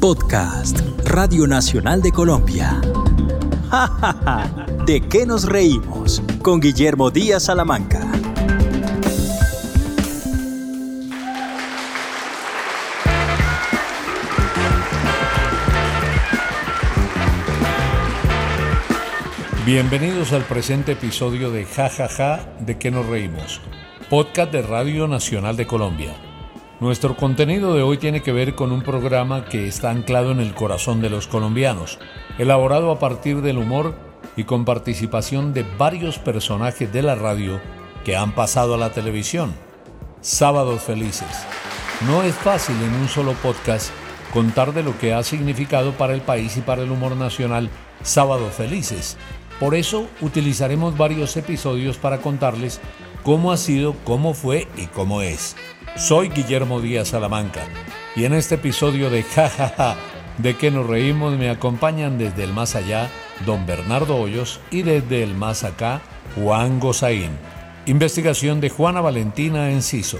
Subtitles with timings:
[0.00, 2.80] Podcast Radio Nacional de Colombia.
[4.86, 6.22] ¿De qué nos reímos?
[6.40, 8.10] Con Guillermo Díaz Salamanca.
[19.66, 23.60] Bienvenidos al presente episodio de Ja Ja Ja de qué nos reímos,
[24.08, 26.29] podcast de Radio Nacional de Colombia.
[26.80, 30.54] Nuestro contenido de hoy tiene que ver con un programa que está anclado en el
[30.54, 31.98] corazón de los colombianos,
[32.38, 33.94] elaborado a partir del humor
[34.34, 37.60] y con participación de varios personajes de la radio
[38.02, 39.52] que han pasado a la televisión.
[40.22, 41.28] Sábados Felices.
[42.06, 43.90] No es fácil en un solo podcast
[44.32, 47.68] contar de lo que ha significado para el país y para el humor nacional
[48.02, 49.18] Sábados Felices.
[49.58, 52.80] Por eso utilizaremos varios episodios para contarles
[53.22, 55.56] cómo ha sido, cómo fue y cómo es.
[55.96, 57.66] Soy Guillermo Díaz Salamanca
[58.16, 59.96] y en este episodio de Jajaja,
[60.38, 63.10] de que nos reímos, me acompañan desde el más allá
[63.46, 66.00] don Bernardo Hoyos y desde el más acá
[66.34, 67.30] Juan Gozaín.
[67.86, 70.18] Investigación de Juana Valentina Enciso.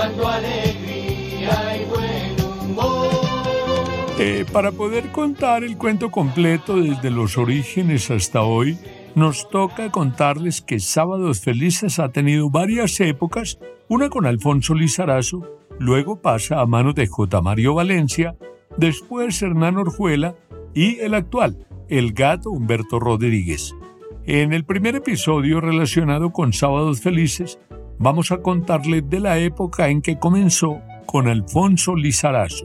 [0.00, 3.08] Alegría y buen humor.
[4.18, 8.78] Eh, para poder contar el cuento completo desde los orígenes hasta hoy,
[9.14, 15.46] nos toca contarles que Sábados Felices ha tenido varias épocas, una con Alfonso Lizarazo,
[15.78, 17.40] luego pasa a manos de J.
[17.40, 18.36] Mario Valencia,
[18.76, 20.34] después Hernán Orjuela
[20.74, 23.74] y el actual, el gato Humberto Rodríguez.
[24.26, 27.58] En el primer episodio relacionado con Sábados Felices,
[28.00, 32.64] vamos a contarles de la época en que comenzó con Alfonso Lizarazo.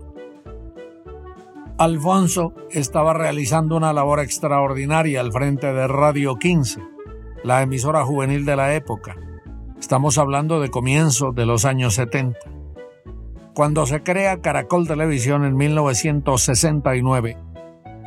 [1.78, 6.82] Alfonso estaba realizando una labor extraordinaria al frente de Radio 15,
[7.44, 9.18] la emisora juvenil de la época.
[9.78, 12.40] Estamos hablando de comienzos de los años 70.
[13.54, 17.38] Cuando se crea Caracol Televisión en 1969,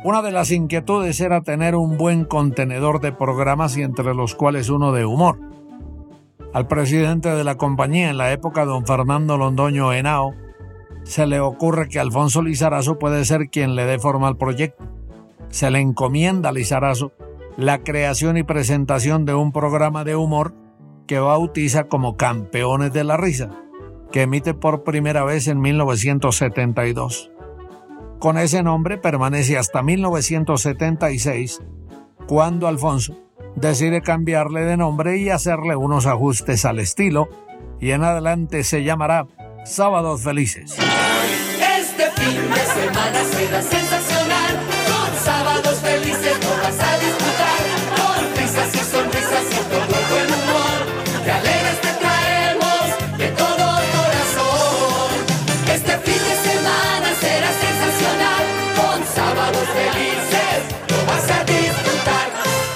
[0.03, 4.69] una de las inquietudes era tener un buen contenedor de programas y entre los cuales
[4.69, 5.37] uno de humor.
[6.51, 10.33] Al presidente de la compañía en la época, don Fernando Londoño Henao,
[11.03, 14.83] se le ocurre que Alfonso Lizarazo puede ser quien le dé forma al proyecto.
[15.49, 17.11] Se le encomienda a Lizarazo
[17.55, 20.55] la creación y presentación de un programa de humor
[21.05, 23.49] que bautiza como Campeones de la Risa,
[24.11, 27.31] que emite por primera vez en 1972.
[28.17, 31.61] Con ese nombre permanece hasta 1976,
[32.27, 33.15] cuando Alfonso
[33.55, 37.29] decide cambiarle de nombre y hacerle unos ajustes al estilo,
[37.79, 39.27] y en adelante se llamará
[39.65, 40.75] Sábados Felices.
[40.77, 44.08] Este fin de semana.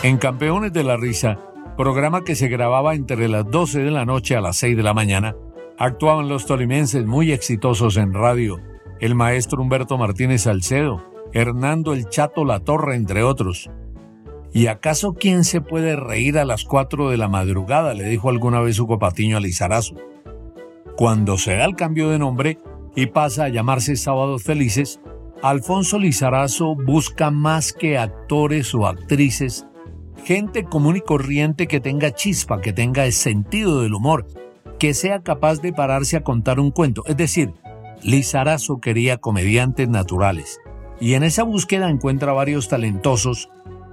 [0.03, 1.39] En Campeones de la Risa,
[1.77, 4.93] programa que se grababa entre las 12 de la noche a las 6 de la
[4.93, 5.33] mañana,
[5.77, 8.59] actuaban los tolimenses muy exitosos en radio,
[8.99, 13.71] el maestro Humberto Martínez Salcedo, Hernando el Chato La Torre, entre otros.
[14.51, 17.93] ¿Y acaso quién se puede reír a las 4 de la madrugada?
[17.93, 19.95] le dijo alguna vez Hugo Patiño a Lizarazo.
[20.97, 22.57] Cuando se da el cambio de nombre
[22.93, 24.99] y pasa a llamarse Sábados Felices,
[25.41, 29.65] Alfonso Lizarazo busca más que actores o actrices,
[30.23, 34.27] gente común y corriente que tenga chispa, que tenga sentido del humor,
[34.79, 37.03] que sea capaz de pararse a contar un cuento.
[37.05, 37.53] Es decir,
[38.01, 40.59] Lizarazo quería comediantes naturales.
[40.99, 43.49] Y en esa búsqueda encuentra varios talentosos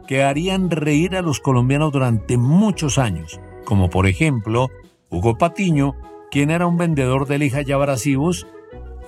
[0.06, 4.68] que harían reír a los colombianos durante muchos años, como por ejemplo
[5.08, 5.94] Hugo Patiño,
[6.30, 8.46] quien era un vendedor de lija y abrasivos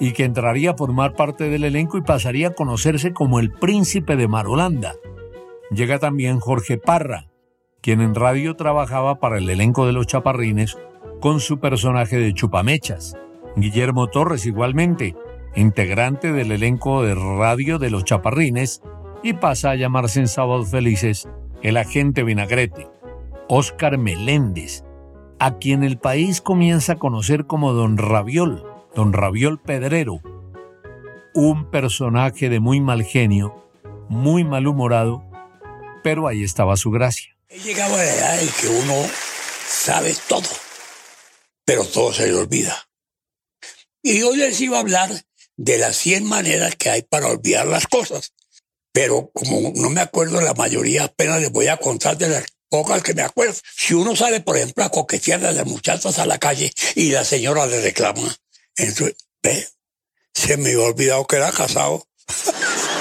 [0.01, 4.17] y que entraría a formar parte del elenco y pasaría a conocerse como el príncipe
[4.17, 4.95] de Marolanda.
[5.75, 7.29] Llega también Jorge Parra,
[7.81, 10.77] quien en radio trabajaba para el elenco de los Chaparrines
[11.21, 13.17] con su personaje de Chupamechas.
[13.57, 15.17] Guillermo Torres igualmente,
[15.55, 18.83] integrante del elenco de radio de los Chaparrines,
[19.23, 21.29] y pasa a llamarse en Sábados Felices
[21.63, 22.89] el agente Vinagrete.
[23.49, 24.85] Óscar Meléndez,
[25.39, 28.65] a quien el país comienza a conocer como Don Raviol,
[28.95, 30.21] Don Raviol Pedrero,
[31.35, 33.55] un personaje de muy mal genio,
[34.09, 35.23] muy malhumorado,
[36.03, 37.37] pero ahí estaba su gracia.
[37.49, 39.11] He llegado a la edad en que uno
[39.69, 40.49] sabe todo,
[41.65, 42.89] pero todo se le olvida.
[44.03, 45.11] Y hoy les iba a hablar
[45.57, 48.33] de las 100 maneras que hay para olvidar las cosas.
[48.93, 53.03] Pero como no me acuerdo la mayoría, apenas les voy a contar de las pocas
[53.03, 53.55] que me acuerdo.
[53.77, 57.25] Si uno sale, por ejemplo, a coquetear a las muchachas a la calle y la
[57.25, 58.37] señora le reclama,
[58.77, 59.17] entonces,
[60.35, 62.07] se me había olvidado que era casado.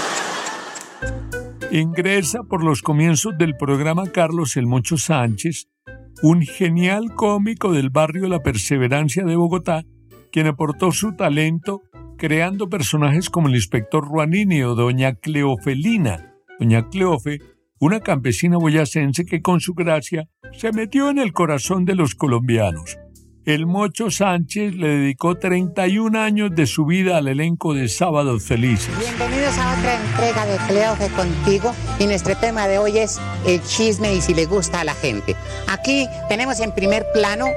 [1.73, 5.69] Ingresa por los comienzos del programa Carlos El Mocho Sánchez,
[6.21, 9.85] un genial cómico del barrio La Perseverancia de Bogotá,
[10.33, 11.81] quien aportó su talento
[12.17, 16.35] creando personajes como el inspector Ruanini o doña Cleofelina.
[16.59, 17.39] Doña Cleofe,
[17.79, 22.97] una campesina boyacense que con su gracia se metió en el corazón de los colombianos.
[23.43, 28.91] El Mocho Sánchez le dedicó 31 años de su vida al elenco de Sábados Felices.
[28.99, 34.13] Bienvenidos a otra entrega de Cleofe contigo y nuestro tema de hoy es el chisme
[34.13, 35.35] y si le gusta a la gente.
[35.67, 37.47] Aquí tenemos en primer plano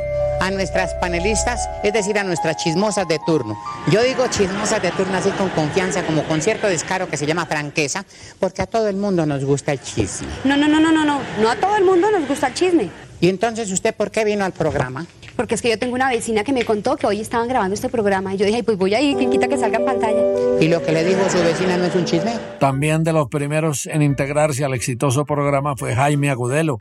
[0.41, 3.55] a nuestras panelistas, es decir, a nuestras chismosas de turno.
[3.91, 7.45] Yo digo chismosas de turno así con confianza, como con cierto descaro que se llama
[7.45, 8.07] franqueza,
[8.41, 10.29] porque a todo el mundo nos gusta el chisme.
[10.45, 12.89] No, no, no, no, no, no, no a todo el mundo nos gusta el chisme.
[13.21, 15.07] ¿Y entonces usted por qué vino al programa?
[15.37, 17.89] Porque es que yo tengo una vecina que me contó que hoy estaban grabando este
[17.89, 20.23] programa y yo dije, pues voy a ir, quien quita que salga en pantalla.
[20.61, 22.33] ¿Y lo que le dijo su vecina no es un chisme?
[22.61, 26.79] También de los primeros en integrarse al exitoso programa fue Jaime Agudelo,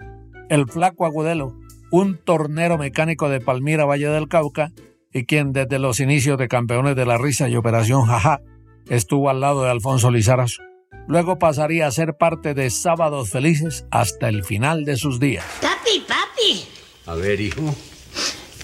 [0.50, 1.55] el flaco Agudelo,
[1.91, 4.71] un tornero mecánico de Palmira, Valle del Cauca,
[5.11, 8.41] y quien desde los inicios de Campeones de la Risa y Operación Jaja
[8.89, 10.61] estuvo al lado de Alfonso Lizarazo.
[11.07, 15.45] Luego pasaría a ser parte de Sábados Felices hasta el final de sus días.
[15.61, 16.65] Papi, papi.
[17.05, 17.75] A ver, hijo.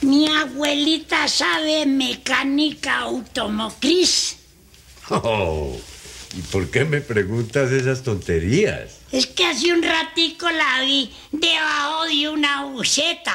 [0.01, 4.37] Mi abuelita sabe mecánica automotriz.
[5.09, 5.75] Oh,
[6.37, 9.01] ¿Y por qué me preguntas esas tonterías?
[9.11, 13.33] Es que hace un ratico la vi debajo de una buceta.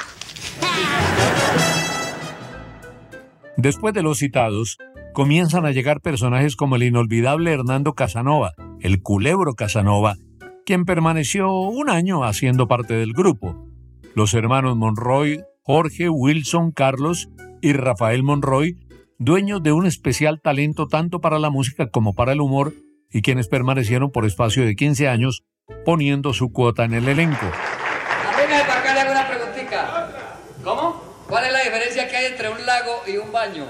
[3.57, 4.79] Después de los citados,
[5.13, 10.17] comienzan a llegar personajes como el inolvidable Hernando Casanova, el culebro Casanova,
[10.65, 13.69] quien permaneció un año haciendo parte del grupo.
[14.15, 17.31] Los hermanos Monroy Jorge Wilson Carlos
[17.63, 18.77] y Rafael Monroy,
[19.19, 22.75] dueños de un especial talento tanto para la música como para el humor,
[23.11, 25.43] y quienes permanecieron por espacio de 15 años
[25.87, 27.47] poniendo su cuota en el elenco.
[27.47, 30.39] A para acá le hago una preguntita.
[30.63, 31.03] ¿Cómo?
[31.27, 33.65] ¿Cuál es la diferencia que hay entre un lago y un baño?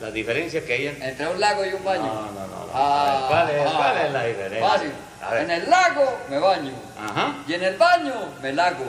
[0.00, 2.02] La diferencia que hay entre un lago y un baño.
[2.02, 2.66] No, no, no.
[2.74, 4.68] Ah, ¿cuál, es, ¿Cuál es la diferencia?
[4.68, 4.90] Fácil.
[5.36, 6.72] En el lago me baño.
[6.98, 7.36] Ajá.
[7.46, 8.84] Y en el baño me lago.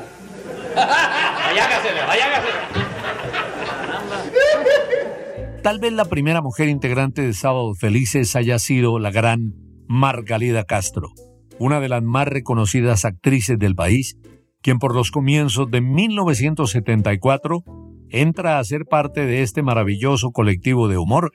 [5.61, 9.53] Tal vez la primera mujer integrante de Sábado Felices haya sido la gran
[9.87, 11.09] Margalida Castro,
[11.57, 14.17] una de las más reconocidas actrices del país,
[14.61, 17.63] quien por los comienzos de 1974
[18.09, 21.31] entra a ser parte de este maravilloso colectivo de humor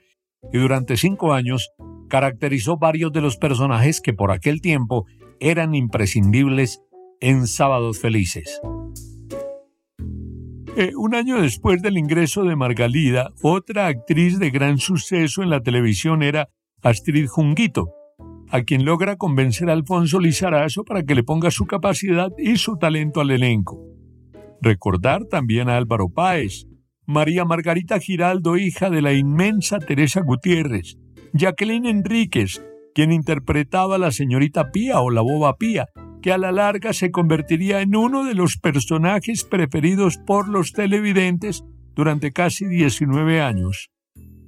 [0.51, 1.69] y durante cinco años
[2.15, 5.05] caracterizó varios de los personajes que por aquel tiempo
[5.41, 6.81] eran imprescindibles
[7.19, 8.61] en Sábados Felices.
[10.77, 15.59] Eh, un año después del ingreso de Margalida, otra actriz de gran suceso en la
[15.59, 16.47] televisión era
[16.81, 17.89] Astrid Junguito,
[18.49, 22.77] a quien logra convencer a Alfonso Lizarazo para que le ponga su capacidad y su
[22.77, 23.77] talento al elenco.
[24.61, 26.65] Recordar también a Álvaro Páez,
[27.05, 30.97] María Margarita Giraldo, hija de la inmensa Teresa Gutiérrez,
[31.37, 32.61] Jacqueline Enríquez,
[32.93, 35.89] quien interpretaba a la señorita Pía o la boba Pía,
[36.21, 41.65] que a la larga se convertiría en uno de los personajes preferidos por los televidentes
[41.93, 43.89] durante casi 19 años.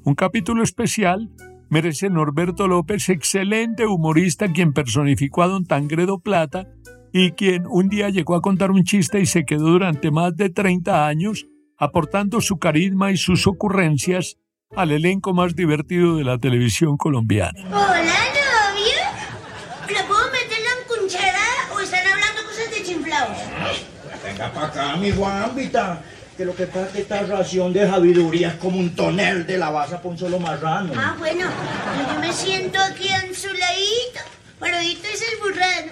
[0.06, 1.30] Un capítulo especial
[1.70, 6.70] merece Norberto López, excelente humorista quien personificó a don Tangredo Plata
[7.12, 10.52] y quien un día llegó a contar un chiste y se quedó durante más de
[10.52, 14.38] 30 años aportando su carisma y sus ocurrencias
[14.76, 17.60] al elenco más divertido de la televisión colombiana.
[24.24, 26.02] Venga para acá, mi guambita.
[26.36, 29.58] Que lo que pasa es que esta ración de sabiduría es como un tonel de
[29.58, 30.94] la basa por un solo marrano.
[30.96, 31.48] Ah, bueno.
[32.14, 34.20] Yo me siento aquí en su ladito.
[34.60, 35.92] Parodito es el burrano.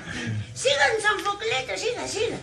[0.53, 2.37] Sigan, Focleto, siga, siga.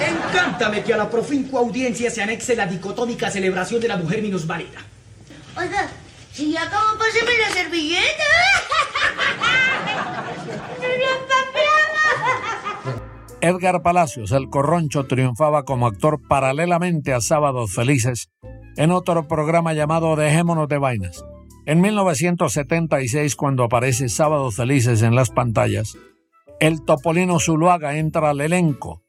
[0.00, 4.78] Encántame que a la profinco audiencia se anexe la dicotómica celebración de la mujer minusválida.
[5.56, 5.88] Oiga,
[6.32, 8.24] si ya acabó, páseme la servilleta.
[13.42, 18.30] Edgar Palacios, el corroncho, triunfaba como actor paralelamente a Sábados Felices
[18.76, 21.24] en otro programa llamado Dejémonos de Vainas.
[21.66, 25.96] En 1976, cuando aparece Sábados Felices en las pantallas,
[26.60, 29.02] el Topolino Zuluaga entra al elenco.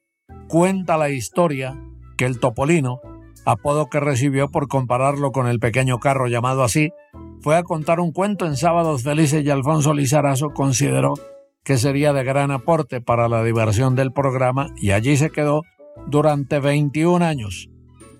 [0.48, 1.80] Cuenta la historia
[2.16, 3.00] que el Topolino,
[3.44, 6.92] apodo que recibió por compararlo con el pequeño carro llamado así,
[7.40, 11.14] fue a contar un cuento en Sábados Felices y Alfonso Lizarazo consideró
[11.62, 15.62] que sería de gran aporte para la diversión del programa y allí se quedó
[16.06, 17.68] durante 21 años.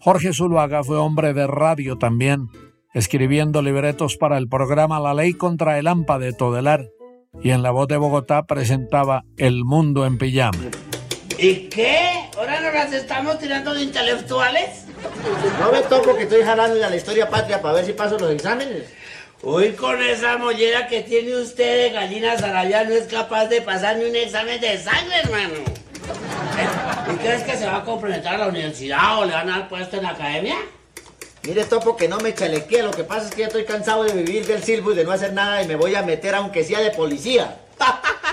[0.01, 2.49] Jorge Zuluaga fue hombre de radio también,
[2.93, 6.89] escribiendo libretos para el programa La Ley contra el AMPA de Todelar
[7.43, 10.59] y en la voz de Bogotá presentaba El Mundo en Pijama.
[11.39, 12.31] ¿Y qué?
[12.39, 14.84] ¿Ahora nos las estamos tirando de intelectuales?
[15.61, 18.31] No me toco que estoy jalando ya la historia patria para ver si paso los
[18.31, 18.85] exámenes.
[19.43, 23.97] Uy, con esa mollera que tiene usted de gallina zarabia no es capaz de pasar
[23.97, 25.55] ni un examen de sangre, hermano.
[25.55, 27.13] ¿Eh?
[27.13, 29.69] ¿Y crees que se va a complementar a la universidad o le van a dar
[29.69, 30.57] puesto en la academia?
[31.43, 32.83] Mire, Topo, que no me chalequee.
[32.83, 35.13] Lo que pasa es que ya estoy cansado de vivir del silbo y de no
[35.13, 37.59] hacer nada y me voy a meter aunque sea de policía.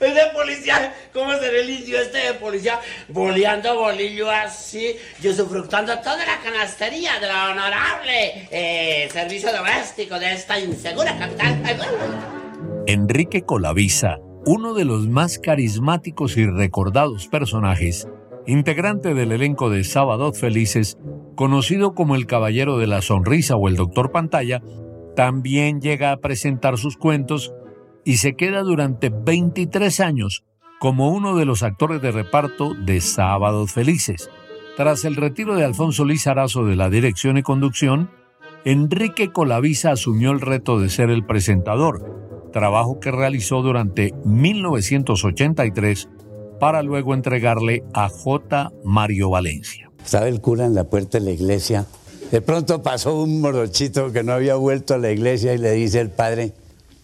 [0.00, 0.94] ¿Es de policía?
[1.12, 2.80] ¿Cómo será el indio este de policía?
[3.08, 10.32] Boleando bolillo así, yo sufructando toda la canastería de la honorable eh, servicio doméstico de
[10.32, 11.62] esta insegura capital.
[12.86, 18.08] Enrique Colavisa, uno de los más carismáticos y recordados personajes,
[18.46, 20.98] integrante del elenco de Sábados Felices,
[21.34, 24.60] conocido como el Caballero de la Sonrisa o el Doctor Pantalla,
[25.16, 27.52] también llega a presentar sus cuentos
[28.04, 30.44] y se queda durante 23 años
[30.78, 34.30] como uno de los actores de reparto de Sábados Felices.
[34.76, 38.10] Tras el retiro de Alfonso Lizarazo de la dirección y conducción,
[38.64, 46.08] Enrique Colavisa asumió el reto de ser el presentador, trabajo que realizó durante 1983
[46.60, 48.72] para luego entregarle a J.
[48.84, 49.90] Mario Valencia.
[50.04, 51.86] Estaba el cura en la puerta de la iglesia.
[52.30, 56.00] De pronto pasó un morochito que no había vuelto a la iglesia y le dice
[56.00, 56.52] el padre,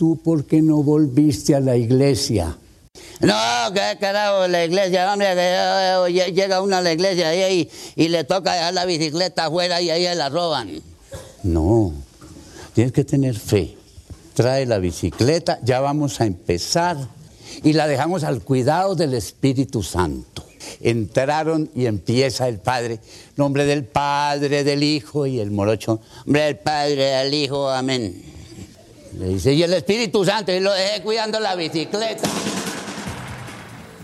[0.01, 2.57] ¿tú por qué no volviste a la iglesia?
[3.21, 3.35] No,
[3.75, 8.09] qué carajo, la iglesia, hombre, que eh, llega uno a la iglesia y, y, y
[8.09, 10.71] le toca dejar la bicicleta afuera y ahí la roban.
[11.43, 11.93] No,
[12.73, 13.77] tienes que tener fe.
[14.33, 16.97] Trae la bicicleta, ya vamos a empezar
[17.63, 20.47] y la dejamos al cuidado del Espíritu Santo.
[20.81, 23.01] Entraron y empieza el Padre,
[23.37, 28.40] nombre del Padre, del Hijo y el morocho, nombre del Padre, del Hijo, amén.
[29.19, 32.29] Le dice, y el Espíritu Santo, y lo dejé cuidando la bicicleta.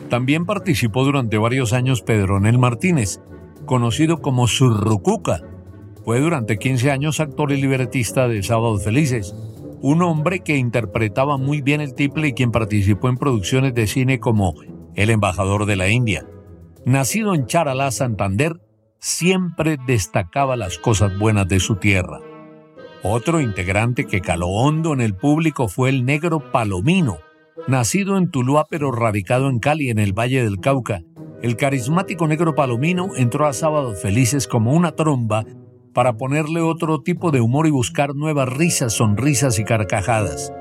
[0.08, 3.20] También participó durante varios años Pedronel Martínez,
[3.66, 5.42] conocido como Surrucuca.
[6.04, 9.34] Fue durante 15 años actor y libretista de Sábados Felices,
[9.80, 14.20] un hombre que interpretaba muy bien el tiple y quien participó en producciones de cine
[14.20, 14.54] como
[14.94, 16.26] El embajador de la India.
[16.84, 18.60] Nacido en Charalá, Santander,
[19.00, 22.20] siempre destacaba las cosas buenas de su tierra.
[23.08, 27.18] Otro integrante que caló hondo en el público fue el negro Palomino,
[27.68, 31.02] nacido en Tuluá pero radicado en Cali, en el Valle del Cauca.
[31.40, 35.44] El carismático negro Palomino entró a Sábados Felices como una tromba
[35.94, 40.52] para ponerle otro tipo de humor y buscar nuevas risas, sonrisas y carcajadas.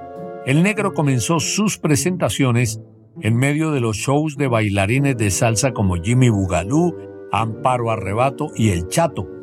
[0.45, 2.79] El negro comenzó sus presentaciones
[3.21, 6.95] en medio de los shows de bailarines de salsa como Jimmy Bugalú,
[7.31, 9.34] Amparo Arrebato y El Chato.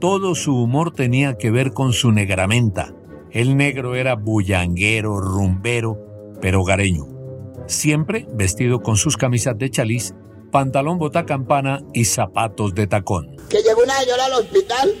[0.00, 2.94] Todo su humor tenía que ver con su negramenta.
[3.30, 5.98] El negro era bullanguero, rumbero,
[6.40, 7.06] pero hogareño.
[7.66, 10.14] Siempre vestido con sus camisas de chaliz,
[10.50, 13.36] pantalón bota campana y zapatos de tacón.
[13.48, 14.94] Que llegó una señora al hospital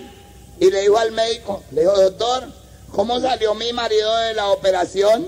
[0.58, 2.44] y le dijo al médico, le dijo, doctor,
[2.90, 5.26] ¿cómo salió mi marido de la operación?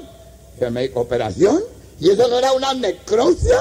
[0.60, 1.60] Y el médico, ¿operación?
[2.00, 3.58] ¿Y eso no era una necrosia?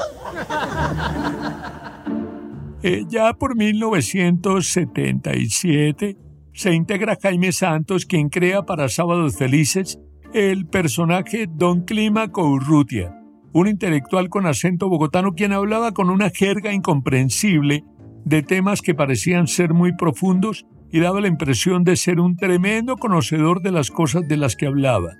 [2.88, 6.16] Eh, ya por 1977
[6.52, 9.98] se integra Jaime Santos, quien crea para Sábados Felices
[10.32, 13.12] el personaje Don Clima Courrutia,
[13.52, 17.82] un intelectual con acento bogotano quien hablaba con una jerga incomprensible
[18.24, 22.98] de temas que parecían ser muy profundos y daba la impresión de ser un tremendo
[22.98, 25.14] conocedor de las cosas de las que hablaba.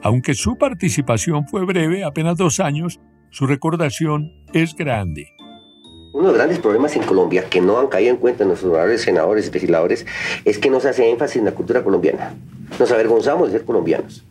[0.00, 3.00] Aunque su participación fue breve, apenas dos años,
[3.30, 5.26] su recordación es grande.
[6.12, 9.02] Uno de los grandes problemas en Colombia que no han caído en cuenta nuestros honorables
[9.02, 10.06] senadores y legisladores
[10.44, 12.34] es que no se hace énfasis en la cultura colombiana.
[12.80, 14.24] Nos avergonzamos de ser colombianos.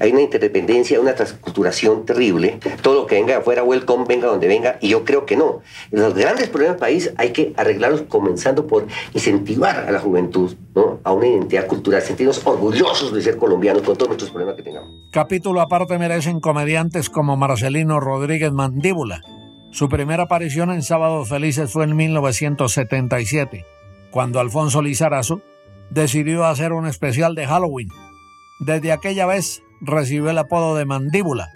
[0.00, 2.58] Hay una interdependencia, una transculturación terrible.
[2.82, 5.60] Todo lo que venga de afuera, welcome, venga donde venga, y yo creo que no.
[5.92, 10.98] Los grandes problemas del país hay que arreglarlos comenzando por incentivar a la juventud ¿no?
[11.04, 14.90] a una identidad cultural, sentirnos orgullosos de ser colombianos con todos nuestros problemas que tengamos.
[15.12, 19.20] Capítulo aparte merecen comediantes como Marcelino Rodríguez Mandíbula.
[19.72, 23.64] Su primera aparición en Sábados Felices fue en 1977,
[24.10, 25.40] cuando Alfonso Lizarazo
[25.88, 27.88] decidió hacer un especial de Halloween.
[28.60, 31.48] Desde aquella vez recibió el apodo de Mandíbula,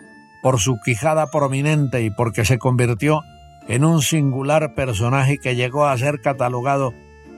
[0.43, 3.21] por su quijada prominente y porque se convirtió
[3.69, 6.95] en un singular personaje que llegó a ser catalogado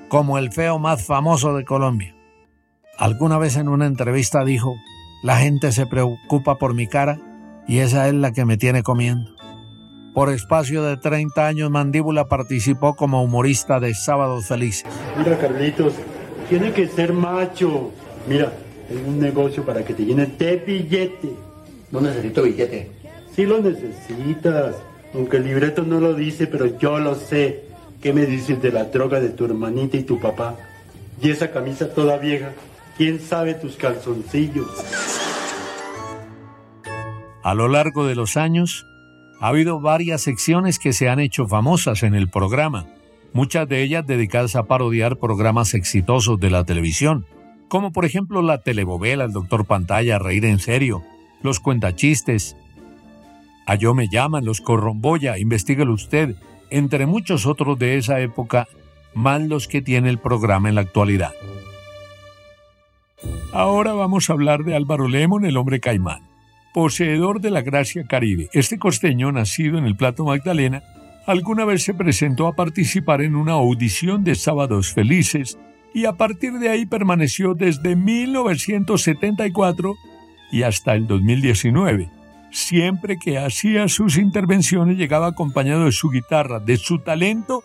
[0.09, 2.15] como el feo más famoso de Colombia.
[2.97, 4.77] Alguna vez en una entrevista dijo,
[5.25, 7.19] la gente se preocupa por mi cara
[7.67, 9.38] y esa es la que me tiene comiendo.
[10.15, 14.87] Por espacio de 30 años, Mandíbula participó como humorista de Sábados Felices.
[15.17, 15.95] Mira, Carlitos,
[16.49, 17.93] tiene que ser macho.
[18.27, 18.53] Mira,
[18.89, 21.33] tengo un negocio para que te llene de billete.
[21.91, 22.91] No necesito billete.
[23.35, 24.75] Sí lo necesitas,
[25.15, 27.65] aunque el libreto no lo dice, pero yo lo sé.
[28.03, 30.57] ¿Qué me dices de la droga de tu hermanita y tu papá?
[31.21, 32.53] Y esa camisa toda vieja,
[32.97, 34.69] ¿quién sabe tus calzoncillos?
[37.43, 38.87] A lo largo de los años,
[39.41, 42.87] ha habido varias secciones que se han hecho famosas en el programa,
[43.33, 47.27] muchas de ellas dedicadas a parodiar programas exitosos de la televisión,
[47.69, 51.05] como por ejemplo la telebovela El Doctor Pantalla, Reír en Serio,
[51.43, 52.57] Los Cuentachistes,
[53.67, 56.35] A Yo Me Llaman, Los Corromboya, Investíguelo Usted,
[56.71, 58.67] entre muchos otros de esa época,
[59.15, 61.33] más los que tiene el programa en la actualidad.
[63.53, 66.28] Ahora vamos a hablar de Álvaro Lemon, el hombre caimán
[66.79, 68.51] poseedor de la gracia caribe.
[68.53, 70.85] Este costeño, nacido en el Plato Magdalena,
[71.27, 75.59] alguna vez se presentó a participar en una audición de Sábados Felices
[75.93, 79.97] y a partir de ahí permaneció desde 1974
[80.53, 82.11] y hasta el 2019.
[82.53, 87.65] Siempre que hacía sus intervenciones llegaba acompañado de su guitarra, de su talento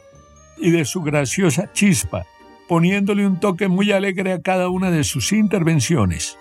[0.57, 2.25] y de su graciosa chispa,
[2.67, 6.39] poniéndole un toque muy alegre a cada una de sus intervenciones.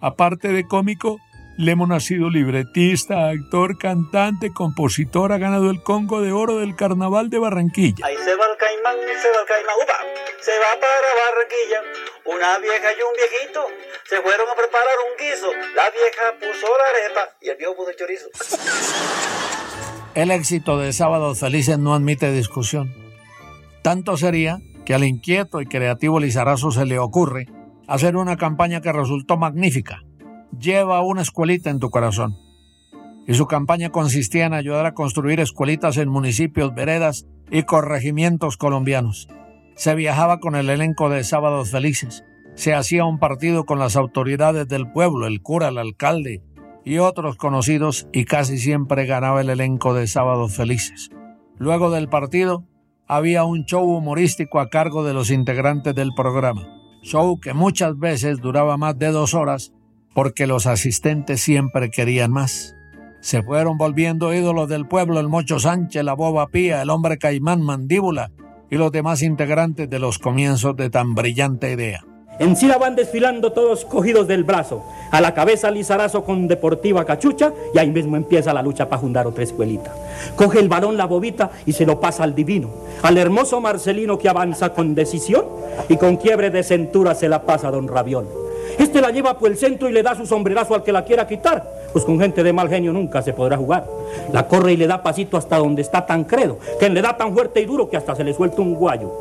[0.00, 1.18] Aparte de cómico,
[1.58, 7.30] Lemon ha sido libretista, actor, cantante, compositor, ha ganado el Congo de Oro del Carnaval
[7.30, 8.04] de Barranquilla.
[8.04, 9.98] Ahí se va el caimán, se va el caimán, upa,
[10.38, 11.80] se va para Barranquilla.
[12.26, 13.66] Una vieja y un viejito
[14.04, 15.46] se fueron a preparar un guiso.
[15.74, 18.26] La vieja puso la arepa y el viejo puso el chorizo.
[20.14, 22.94] El éxito de Sábados Felices no admite discusión.
[23.82, 27.46] Tanto sería que al inquieto y creativo Lizarazo se le ocurre
[27.88, 30.02] hacer una campaña que resultó magnífica
[30.58, 32.36] lleva una escuelita en tu corazón.
[33.26, 39.28] Y su campaña consistía en ayudar a construir escuelitas en municipios, veredas y corregimientos colombianos.
[39.74, 42.24] Se viajaba con el elenco de Sábados Felices.
[42.54, 46.42] Se hacía un partido con las autoridades del pueblo, el cura, el alcalde
[46.84, 51.10] y otros conocidos y casi siempre ganaba el elenco de Sábados Felices.
[51.58, 52.64] Luego del partido
[53.08, 56.66] había un show humorístico a cargo de los integrantes del programa.
[57.02, 59.72] Show que muchas veces duraba más de dos horas
[60.16, 62.74] porque los asistentes siempre querían más.
[63.20, 67.60] Se fueron volviendo ídolos del pueblo el Mocho Sánchez, la Boba Pía, el hombre Caimán
[67.60, 68.30] Mandíbula
[68.70, 72.02] y los demás integrantes de los comienzos de tan brillante idea.
[72.38, 77.52] En Sila van desfilando todos cogidos del brazo, a la cabeza Lizarazo con deportiva cachucha
[77.74, 79.92] y ahí mismo empieza la lucha para juntar otra escuelita.
[80.34, 82.70] Coge el varón la bobita y se lo pasa al divino,
[83.02, 85.44] al hermoso Marcelino que avanza con decisión
[85.90, 88.45] y con quiebre de cintura se la pasa a don Rabión.
[88.78, 91.26] Este la lleva por el centro y le da su sombrerazo al que la quiera
[91.26, 91.66] quitar.
[91.92, 93.86] Pues con gente de mal genio nunca se podrá jugar.
[94.32, 97.32] La corre y le da pasito hasta donde está tan credo, que le da tan
[97.32, 99.18] fuerte y duro que hasta se le suelta un guayo.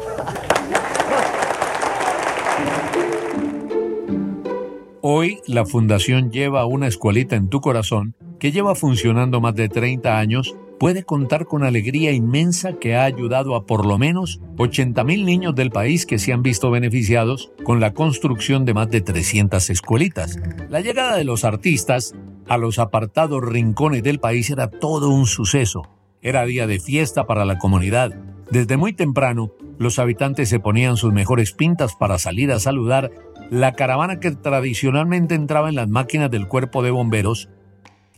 [5.02, 10.18] Hoy la Fundación lleva una escuelita en tu corazón que lleva funcionando más de 30
[10.18, 15.56] años puede contar con alegría inmensa que ha ayudado a por lo menos 80.000 niños
[15.56, 20.38] del país que se han visto beneficiados con la construcción de más de 300 escuelitas.
[20.70, 22.14] La llegada de los artistas
[22.48, 25.84] a los apartados rincones del país era todo un suceso.
[26.22, 28.12] Era día de fiesta para la comunidad.
[28.52, 33.12] Desde muy temprano, los habitantes se ponían sus mejores pintas para salir a saludar
[33.50, 37.50] la caravana que tradicionalmente entraba en las máquinas del cuerpo de bomberos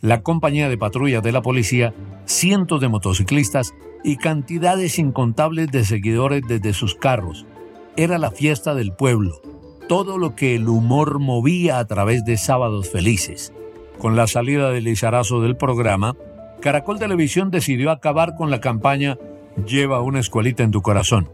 [0.02, 1.94] la compañía de patrulla de la policía,
[2.26, 7.46] cientos de motociclistas y cantidades incontables de seguidores desde sus carros.
[7.96, 9.42] Era la fiesta del pueblo,
[9.88, 13.54] todo lo que el humor movía a través de sábados felices.
[13.98, 16.16] Con la salida del Lizarazo del programa,
[16.62, 19.18] Caracol Televisión decidió acabar con la campaña
[19.66, 21.32] Lleva una escuelita en tu corazón.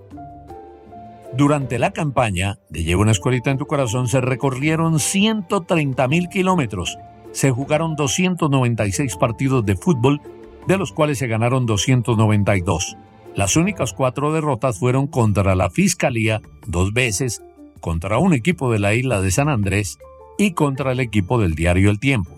[1.36, 6.97] Durante la campaña de Lleva una escuelita en tu corazón se recorrieron 130 mil kilómetros
[7.34, 10.22] se jugaron 296 partidos de fútbol,
[10.67, 12.98] de los cuales se ganaron 292.
[13.36, 17.43] Las únicas cuatro derrotas fueron contra la Fiscalía, dos veces,
[17.82, 19.98] contra un equipo de la isla de San Andrés
[20.38, 22.32] y contra el equipo del diario El Tiempo.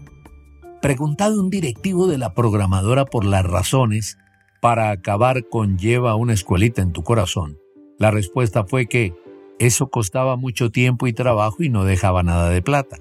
[0.82, 4.18] Preguntado un directivo de la programadora por las razones
[4.60, 7.60] para acabar con Lleva una escuelita en tu corazón,
[7.98, 9.14] la respuesta fue que
[9.58, 12.98] eso costaba mucho tiempo y trabajo y no dejaba nada de plata.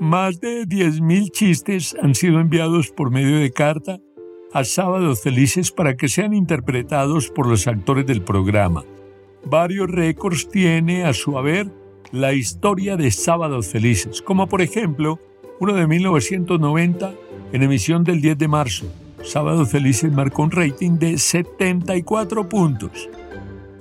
[0.00, 3.98] Más de 10.000 chistes han sido enviados por medio de carta
[4.52, 8.84] a Sábados Felices para que sean interpretados por los actores del programa.
[9.44, 11.72] Varios récords tiene a su haber
[12.12, 15.18] la historia de Sábados Felices, como por ejemplo
[15.58, 17.14] uno de 1990
[17.52, 18.86] en emisión del 10 de marzo.
[19.24, 23.10] Sábados Felices marcó un rating de 74 puntos.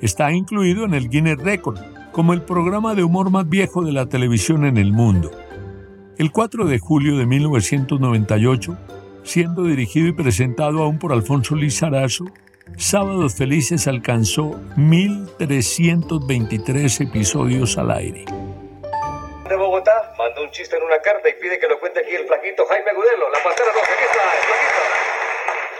[0.02, 1.78] Está incluido en el Guinness Record
[2.12, 5.30] como el programa de humor más viejo de la televisión en el mundo.
[6.20, 8.76] El 4 de julio de 1998,
[9.24, 12.26] siendo dirigido y presentado aún por Alfonso Lizarazo,
[12.76, 18.26] Sábados Felices alcanzó 1.323 episodios al aire.
[19.48, 22.26] De Bogotá mandó un chiste en una carta y pide que lo cuente aquí el
[22.26, 23.30] flaquito Jaime Agudelo.
[23.30, 24.82] La pantera roja, aquí está, el flaquito.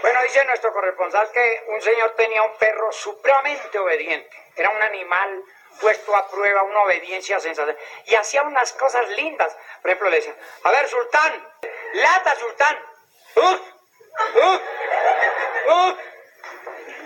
[0.02, 4.36] Bueno, dice nuestro corresponsal que un señor tenía un perro supremamente obediente.
[4.54, 5.42] Era un animal
[5.80, 7.76] puesto a prueba, una obediencia sensacional.
[8.06, 9.56] Y hacía unas cosas lindas.
[9.82, 11.48] Por ejemplo, le decían, a ver, sultán,
[11.94, 12.78] lata, sultán.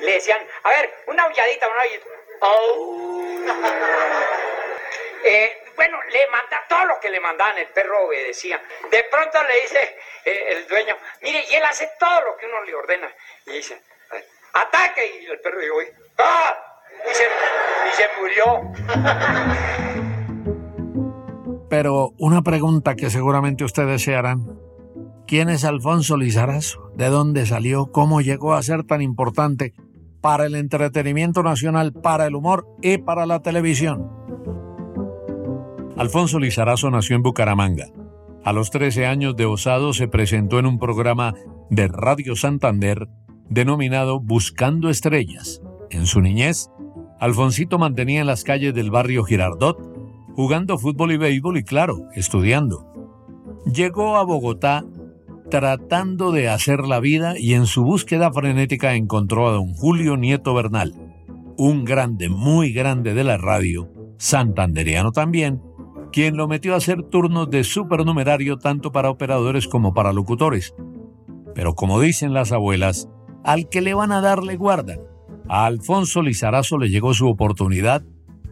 [0.01, 2.07] Le decían, a ver, una aulladita, una aulladita.
[5.25, 8.61] Eh, bueno, le manda todo lo que le mandaban, el perro obedecía.
[8.91, 12.63] De pronto le dice eh, el dueño, mire, y él hace todo lo que uno
[12.63, 13.15] le ordena.
[13.47, 13.81] Y dice,
[14.53, 15.81] ataque, y el perro dijo,
[16.19, 16.62] ¡ah!
[17.13, 18.45] Se murió.
[21.69, 24.59] Pero una pregunta que seguramente ustedes se harán.
[25.27, 26.91] ¿Quién es Alfonso Lizarazo?
[26.97, 27.87] ¿De dónde salió?
[27.91, 29.73] ¿Cómo llegó a ser tan importante
[30.21, 34.11] para el entretenimiento nacional, para el humor y para la televisión?
[35.97, 37.87] Alfonso Lizarazo nació en Bucaramanga.
[38.45, 41.35] A los 13 años de osado se presentó en un programa
[41.71, 43.09] de Radio Santander
[43.49, 45.63] denominado Buscando Estrellas.
[45.91, 46.71] En su niñez,
[47.23, 49.79] Alfonsito mantenía en las calles del barrio Girardot,
[50.35, 52.85] jugando fútbol y béisbol y claro, estudiando.
[53.65, 54.85] Llegó a Bogotá
[55.49, 60.53] tratando de hacer la vida y en su búsqueda frenética encontró a don Julio Nieto
[60.53, 60.97] Bernal,
[61.57, 65.63] un grande, muy grande de la radio, santanderiano también,
[66.11, 70.75] quien lo metió a hacer turnos de supernumerario tanto para operadores como para locutores.
[71.55, 73.09] Pero como dicen las abuelas,
[73.45, 74.97] al que le van a darle guarda.
[75.49, 78.03] A Alfonso Lizarazo le llegó su oportunidad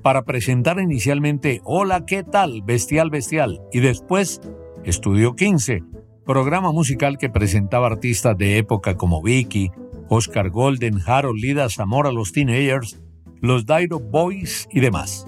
[0.03, 2.62] para presentar inicialmente Hola, ¿qué tal?
[2.62, 3.61] Bestial, bestial.
[3.72, 4.40] Y después
[4.85, 5.83] Estudio 15,
[6.24, 9.70] programa musical que presentaba artistas de época como Vicky,
[10.09, 13.00] Oscar Golden, Harold Lida, Zamora, los Teenagers,
[13.40, 15.26] los Dairo Boys y demás.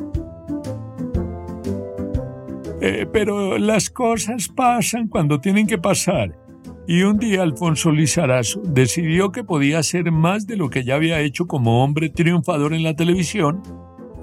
[2.81, 6.41] Eh, pero las cosas pasan cuando tienen que pasar.
[6.87, 11.21] Y un día Alfonso Lizarazo decidió que podía hacer más de lo que ya había
[11.21, 13.62] hecho como hombre triunfador en la televisión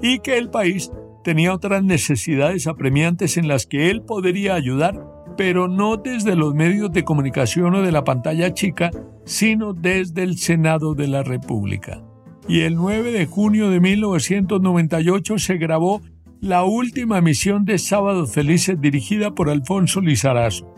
[0.02, 0.90] y que el país
[1.24, 6.92] tenía otras necesidades apremiantes en las que él podría ayudar, pero no desde los medios
[6.92, 8.90] de comunicación o de la pantalla chica,
[9.24, 12.02] sino desde el Senado de la República.
[12.48, 16.02] Y el 9 de junio de 1998 se grabó
[16.40, 20.74] la última emisión de Sábados Felices dirigida por Alfonso Lizarazo.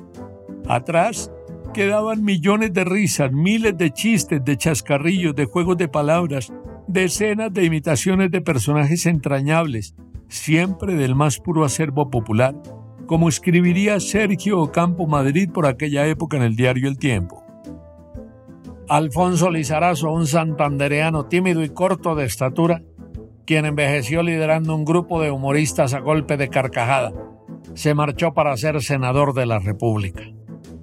[0.67, 1.31] Atrás
[1.73, 6.53] quedaban millones de risas, miles de chistes, de chascarrillos, de juegos de palabras,
[6.87, 9.95] decenas de imitaciones de personajes entrañables,
[10.29, 12.55] siempre del más puro acervo popular,
[13.07, 17.43] como escribiría Sergio Ocampo Madrid por aquella época en el diario El Tiempo.
[18.89, 22.83] Alfonso Lizarazo, un santandereano tímido y corto de estatura,
[23.47, 27.13] quien envejeció liderando un grupo de humoristas a golpe de carcajada,
[27.75, 30.23] se marchó para ser senador de la República.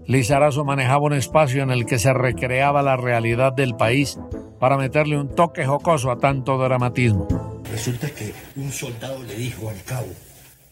[0.10, 4.18] Lizarazo manejaba un espacio en el que se recreaba la realidad del país
[4.60, 7.28] para meterle un toque jocoso a tanto dramatismo.
[7.72, 10.08] Resulta que un soldado le dijo al cabo,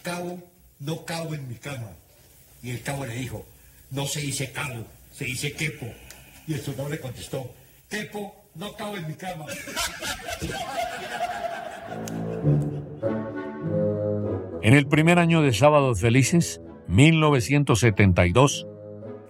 [0.01, 0.39] cabo,
[0.79, 1.91] no cabo en mi cama.
[2.63, 3.45] Y el cabo le dijo,
[3.91, 5.85] no se dice cabo, se dice quepo.
[6.47, 7.47] Y el soldado le contestó,
[7.91, 9.45] quepo, no cabo en mi cama.
[14.63, 18.65] En el primer año de Sábados Felices, 1972,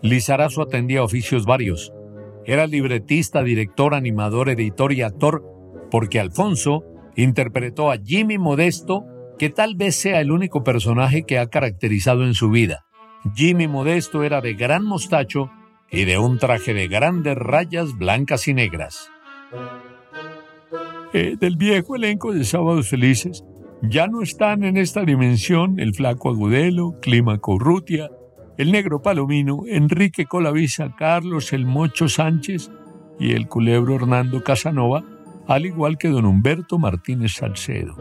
[0.09, 1.93] Lizarazo atendía oficios varios.
[2.45, 5.43] Era libretista, director, animador, editor y actor,
[5.91, 6.83] porque Alfonso
[7.15, 9.05] interpretó a Jimmy Modesto,
[9.37, 12.85] que tal vez sea el único personaje que ha caracterizado en su vida.
[13.35, 15.49] Jimmy Modesto era de gran mostacho
[15.91, 19.09] y de un traje de grandes rayas blancas y negras.
[21.13, 23.43] Eh, del viejo elenco de Sábados Felices,
[23.81, 28.09] ya no están en esta dimensión el flaco Agudelo, Clímaco Urrutia,
[28.57, 32.71] el negro Palomino, Enrique Colavisa, Carlos el Mocho Sánchez
[33.19, 35.03] y el culebro Hernando Casanova,
[35.47, 37.95] al igual que don Humberto Martínez Salcedo.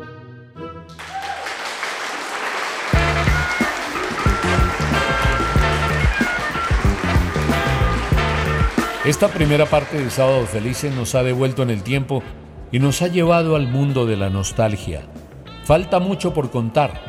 [9.04, 12.22] Esta primera parte de Sábado Felices nos ha devuelto en el tiempo
[12.72, 15.02] y nos ha llevado al mundo de la nostalgia.
[15.64, 17.00] Falta mucho por contar,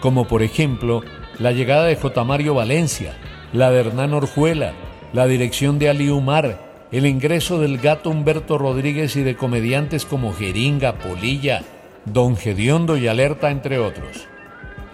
[0.00, 1.02] como por ejemplo
[1.40, 2.22] la llegada de J.
[2.22, 3.14] Mario Valencia,
[3.52, 4.72] la de Hernán Orjuela,
[5.14, 6.60] la dirección de Ali Umar,
[6.92, 11.62] el ingreso del gato Humberto Rodríguez y de comediantes como Jeringa, Polilla,
[12.04, 14.28] Don Gediondo y Alerta, entre otros.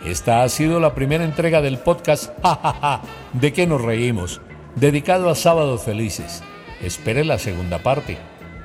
[0.04, 4.40] Esta ha sido la primera entrega del podcast Ja, ¿De qué nos reímos?
[4.76, 6.44] Dedicado a Sábados Felices.
[6.80, 8.18] Espere la segunda parte.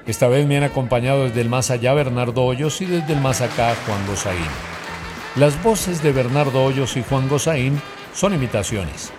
[0.05, 3.41] Esta vez me han acompañado desde el más allá Bernardo Hoyos y desde el más
[3.41, 4.80] acá Juan Gozaín.
[5.37, 7.81] Las voces de Bernardo Hoyos y Juan Gozaín
[8.13, 9.11] son imitaciones.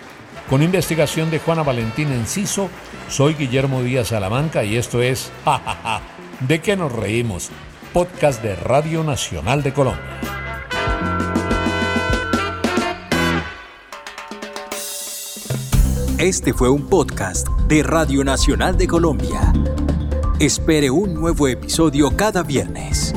[0.47, 2.69] Con investigación de Juana Valentín Enciso,
[3.09, 6.01] soy Guillermo Díaz Salamanca y esto es Ja,
[6.39, 7.49] ¿De qué nos reímos?
[7.93, 10.19] Podcast de Radio Nacional de Colombia.
[16.19, 19.51] Este fue un podcast de Radio Nacional de Colombia.
[20.39, 23.13] Espere un nuevo episodio cada viernes.